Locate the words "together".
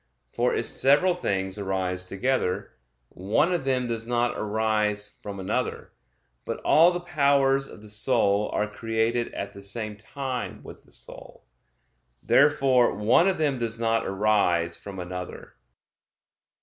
2.07-2.71